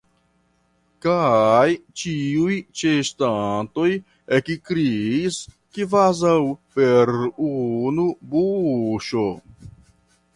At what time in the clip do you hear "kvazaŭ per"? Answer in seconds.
5.77-7.13